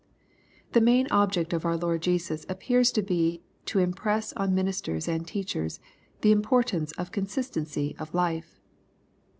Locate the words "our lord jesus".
1.63-2.43